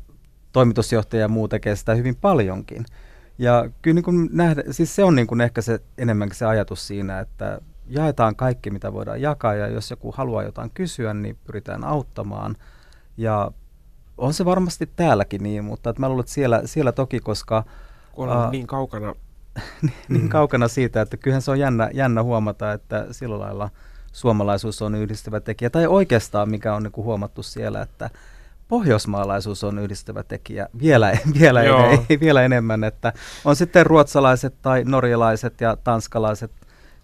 [0.52, 2.86] toimitusjohtaja ja muu tekee sitä hyvin paljonkin.
[3.38, 6.88] Ja kyllä niin kuin nähdä, siis se on niin kuin ehkä se enemmänkin se ajatus
[6.88, 11.84] siinä, että jaetaan kaikki, mitä voidaan jakaa, ja jos joku haluaa jotain kysyä, niin pyritään
[11.84, 12.56] auttamaan.
[13.18, 13.52] Ja
[14.18, 17.64] on se varmasti täälläkin niin, mutta että mä luulen, että siellä, siellä toki, koska
[18.12, 18.52] kun ollaan Aa.
[18.52, 19.16] niin kaukana
[20.10, 20.30] niin Mm.
[20.30, 23.70] kaukana siitä, että kyllähän se on jännä, jännä huomata, että sillä lailla
[24.14, 25.70] suomalaisuus on yhdistävä tekijä.
[25.70, 28.10] Tai oikeastaan, mikä on niin kuin huomattu siellä, että
[28.68, 31.62] pohjoismaalaisuus on yhdistävä tekijä vielä, vielä,
[32.10, 33.14] ei vielä enemmän, että
[33.46, 36.52] on sitten ruotsalaiset tai norjalaiset ja tanskalaiset,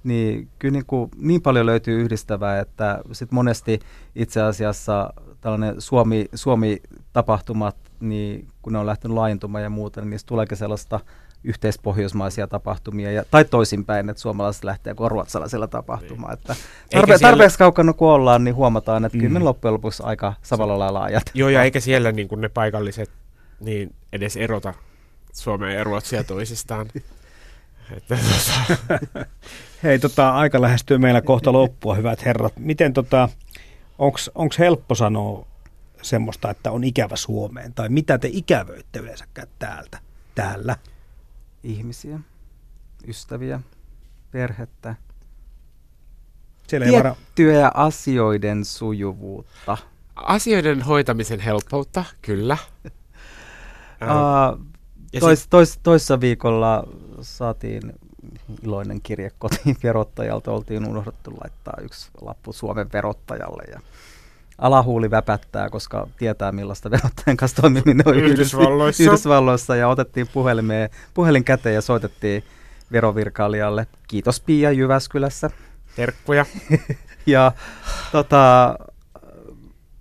[0.03, 3.79] niin kyllä niin, kuin, niin paljon löytyy yhdistävää, että sit monesti
[4.15, 10.27] itse asiassa tällainen Suomi, Suomi-tapahtumat, niin kun ne on lähtenyt laajentumaan ja muuta, niin niistä
[10.27, 10.99] tuleekin sellaista
[11.43, 16.33] yhteispohjoismaisia tapahtumia, ja, tai toisinpäin, että suomalaiset lähtee kuin ruotsalaisella tapahtumaan.
[16.33, 16.39] Niin.
[16.39, 19.21] Että tarpe- siellä- tarpeeksi kaukana kun ollaan, niin huomataan, että mm.
[19.21, 21.23] kyllä me loppujen lopuksi aika samalla lailla ajat.
[21.33, 23.11] Joo, ja eikä siellä niin kuin ne paikalliset
[23.59, 24.73] niin edes erota
[25.33, 26.87] Suomea ja Ruotsia toisistaan.
[27.97, 29.25] Että, tota,
[29.83, 32.53] Hei, tota, aika lähestyy meillä kohta loppua, hyvät herrat.
[32.59, 33.29] Miten tota,
[34.35, 35.47] onko helppo sanoa
[36.01, 37.73] semmoista, että on ikävä Suomeen?
[37.73, 39.99] Tai mitä te ikävöitte yleensäkään täältä,
[40.35, 40.75] täällä?
[41.63, 42.19] Ihmisiä,
[43.07, 43.59] ystäviä,
[44.31, 44.95] perhettä,
[46.67, 47.15] Siellä vara...
[47.15, 49.77] tiettyjä asioiden sujuvuutta.
[50.15, 52.57] asioiden hoitamisen helppoutta, kyllä.
[52.85, 54.65] Uh,
[55.13, 56.87] ja tois, tois, toissa viikolla
[57.21, 57.93] saatiin
[58.63, 60.51] iloinen kirje kotiin verottajalta.
[60.51, 63.79] Oltiin unohdettu laittaa yksi lappu Suomen verottajalle ja
[64.57, 69.03] alahuuli väpättää, koska tietää millaista verottajan kanssa toimiminen on Yhdysvalloissa.
[69.03, 72.43] Yhdysvalloissa ja otettiin puhelimeen, puhelin käteen ja soitettiin
[72.91, 73.87] verovirkailijalle.
[74.07, 75.49] Kiitos Pia Jyväskylässä.
[75.95, 76.45] terkkuja.
[77.25, 77.51] Ja
[78.11, 78.75] tota,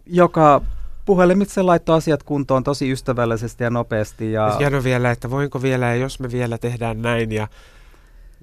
[0.07, 0.61] joka
[1.05, 4.33] puhelimitse laittoi asiat kuntoon tosi ystävällisesti ja nopeasti.
[4.33, 7.49] Ja, hieno vielä, että voinko vielä, ja jos me vielä tehdään näin, ja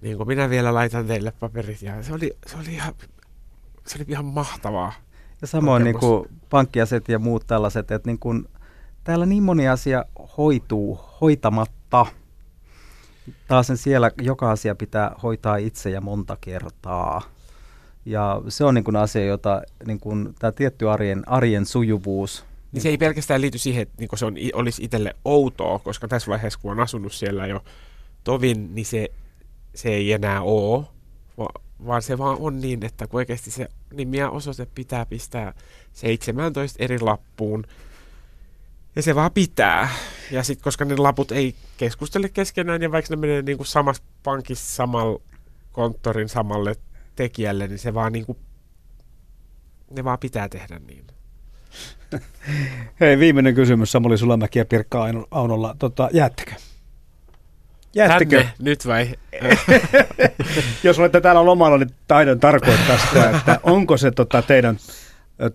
[0.02, 1.82] niin kuin minä vielä laitan teille paperit.
[1.82, 2.94] Ja se oli, se oli, ihan,
[3.88, 4.94] se oli ihan mahtavaa.
[5.42, 8.46] Ja samoin niin kuin pankkiaset ja muut tällaiset, että niin kuin,
[9.04, 10.06] täällä niin moni asia
[10.38, 12.06] hoituu hoitamatta.
[13.48, 17.22] Taas sen siellä joka asia pitää hoitaa itse ja monta kertaa.
[18.06, 22.46] Ja se on niin kuin asia, jota niin kuin, tämä tietty arjen, arjen sujuvuus.
[22.72, 26.30] Niin se ei pelkästään liity siihen, että niin se on, olisi itselle outoa, koska tässä
[26.30, 27.64] vaiheessa, kun on asunut siellä jo
[28.24, 29.10] tovin, niin se,
[29.76, 30.86] se ei enää ole,
[31.86, 35.54] vaan se vaan on niin, että kun oikeasti se nimi ja osoite pitää pistää
[35.94, 37.66] 17 eri lappuun,
[38.96, 39.90] ja se vaan pitää.
[40.32, 44.04] Ja sitten koska ne laput ei keskustele keskenään, ja vaikka ne menee niin kuin samassa
[44.24, 45.22] pankissa samalla
[45.72, 46.76] konttorin samalle
[47.16, 48.38] tekijälle, niin se vaan niin kuin,
[49.92, 51.06] ne vaan pitää tehdä niin.
[53.00, 55.76] Hei, viimeinen kysymys Samuli Sulamäki ja Pirkka Aunolla.
[55.80, 56.52] Tota, jäättekö?
[57.96, 58.38] Jäättekö?
[58.38, 59.16] Tänne nyt vai?
[60.84, 64.78] Jos olette täällä lomalla, niin taidon tarkoittaa sitä, että onko se tota, teidän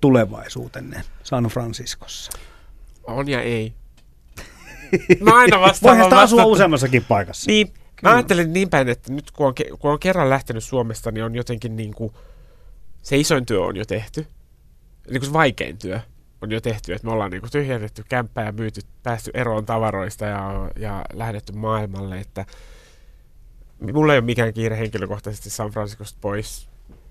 [0.01, 2.33] tulevaisuutenne San Franciscossa?
[3.05, 3.73] On ja ei.
[5.21, 5.91] Mä aina vastaan.
[5.91, 7.51] Voihan sitä asua useammassakin paikassa.
[7.51, 7.83] Niin, Kyllä.
[8.03, 11.35] mä ajattelen niin päin, että nyt kun on, kun on kerran lähtenyt Suomesta, niin on
[11.35, 12.13] jotenkin niin kuin,
[13.03, 14.27] se isoin työ on jo tehty.
[15.11, 16.01] Niin kuin se vaikein työ
[16.45, 20.25] on jo tehty, että me ollaan niin kuin tyhjennetty kämppää ja myyty, päästy eroon tavaroista
[20.25, 22.47] ja, ja lähdetty maailmalle, että
[23.93, 26.69] mulla ei ole mikään kiire henkilökohtaisesti San Franciscosta pois,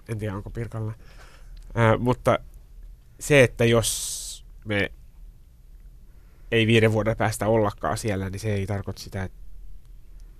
[0.09, 0.93] en tiedä onko Pirkalla,
[1.75, 2.39] Ää, mutta
[3.19, 4.91] se, että jos me
[6.51, 9.37] ei viiden vuoden päästä ollakaan siellä, niin se ei tarkoita sitä, että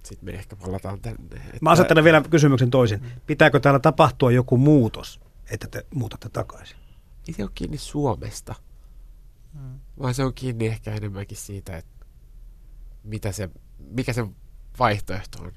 [0.03, 1.35] sitten me ehkä palataan tänne.
[1.35, 3.01] Että, Mä asettelen vielä kysymyksen toisin.
[3.27, 5.19] Pitääkö täällä tapahtua joku muutos,
[5.51, 6.77] että te muutatte takaisin?
[7.27, 8.55] Ei se ole kiinni Suomesta,
[9.99, 12.05] vaan se on kiinni ehkä enemmänkin siitä, että
[13.03, 13.49] mitä se,
[13.89, 14.27] mikä se
[14.79, 15.51] vaihtoehto on.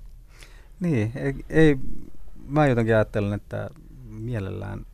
[0.80, 1.78] Niin, ei, ei,
[2.46, 3.70] mä jotenkin ajattelen, että
[4.04, 4.86] mielellään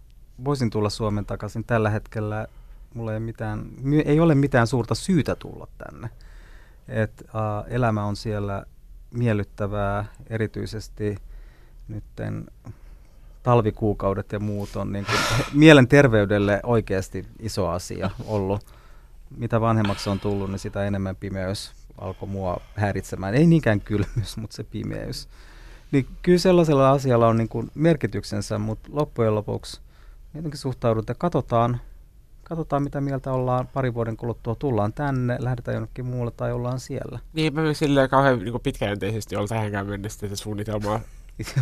[0.45, 1.65] voisin tulla Suomen takaisin.
[1.65, 2.47] Tällä hetkellä
[2.95, 3.71] mulla ei, mitään,
[4.05, 6.11] ei ole mitään suurta syytä tulla tänne.
[6.89, 8.67] Et, uh, elämä on siellä
[9.15, 11.17] miellyttävää, erityisesti
[11.89, 12.47] nytten
[13.43, 15.19] talvikuukaudet ja muut on niin kuin
[15.61, 18.82] mielenterveydelle oikeasti iso asia ollut.
[19.37, 23.35] Mitä vanhemmaksi on tullut, niin sitä enemmän pimeys alkoi mua häiritsemään.
[23.35, 25.29] Ei niinkään kylmyys, mutta se pimeys.
[25.93, 29.81] Niin kyllä sellaisella asialla on niin kuin merkityksensä, mutta loppujen lopuksi
[30.35, 31.81] jotenkin suhtaudut ja katsotaan,
[32.45, 34.55] katsotaan mitä mieltä ollaan pari vuoden kuluttua.
[34.55, 37.19] Tullaan tänne, lähdetään jonnekin muualle tai ollaan siellä.
[37.33, 41.01] Niin, mä silleen kauhean niin pitkäjänteisesti olla tähänkään mennessä tätä suunnitelmaa,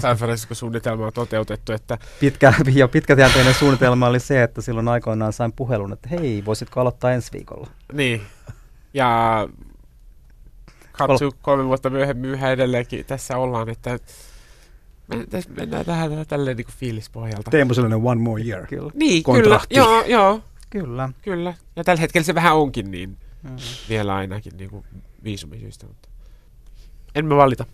[0.01, 5.93] San Francisco-suunnitelmaa toteutettu, että Pitkä, ja pitkäjänteinen suunnitelma oli se, että silloin aikoinaan sain puhelun,
[5.93, 7.67] että hei, voisitko aloittaa ensi viikolla?
[7.93, 8.23] niin.
[8.95, 9.49] Ja
[10.93, 13.99] katsu kolme vuotta myöhemmin yhä edelleenkin tässä ollaan, että
[15.57, 17.51] mennään tähän tälleen niin kuin fiilispohjalta.
[17.51, 18.67] Teemu sellainen one more year.
[18.67, 18.91] Kyllä.
[18.95, 19.75] Niin, kyllä, kontrahti.
[19.75, 21.09] joo, joo, Kyllä.
[21.23, 21.55] kyllä.
[21.77, 23.57] Ja tällä hetkellä se vähän onkin niin, Mm.
[23.89, 24.85] vielä ainakin niin kuin
[25.25, 26.09] viisumisyistä, mutta
[27.15, 27.65] en mä valita.